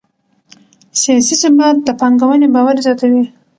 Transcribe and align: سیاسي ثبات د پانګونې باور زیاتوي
سیاسي 1.01 1.35
ثبات 1.41 1.75
د 1.83 1.89
پانګونې 1.99 2.47
باور 2.55 2.75
زیاتوي 2.85 3.23